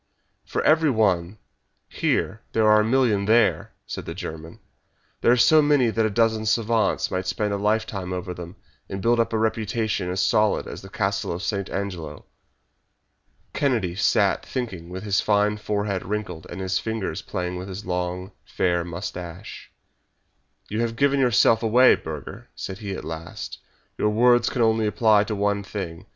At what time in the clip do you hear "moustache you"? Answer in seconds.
18.83-20.81